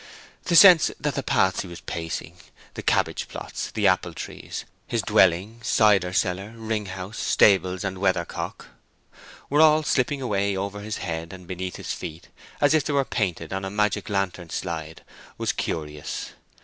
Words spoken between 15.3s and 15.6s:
was